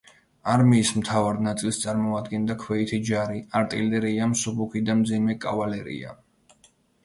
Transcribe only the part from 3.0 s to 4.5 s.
ჯარი, არტილერია,